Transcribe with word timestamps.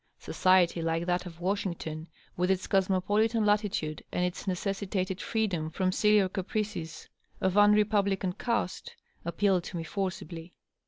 Society 0.17 0.81
like 0.81 1.05
that 1.05 1.27
of 1.27 1.39
Washington, 1.39 2.07
with 2.35 2.49
its 2.49 2.65
cosmopolitan 2.65 3.45
latitude 3.45 4.03
and 4.11 4.25
its 4.25 4.47
necessitated 4.47 5.21
freedom 5.21 5.69
from 5.69 5.91
sillier 5.91 6.27
caprices 6.27 7.07
of 7.39 7.53
unrepublican 7.55 8.33
caste, 8.39 8.95
appealed 9.25 9.63
to 9.65 9.77
me 9.77 9.83
forcibly. 9.83 10.55